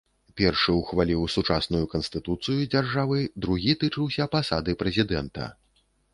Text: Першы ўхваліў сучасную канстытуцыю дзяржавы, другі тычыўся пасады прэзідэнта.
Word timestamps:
Першы 0.39 0.71
ўхваліў 0.77 1.25
сучасную 1.33 1.81
канстытуцыю 1.93 2.59
дзяржавы, 2.73 3.21
другі 3.47 3.77
тычыўся 3.85 4.29
пасады 4.39 4.71
прэзідэнта. 4.83 5.49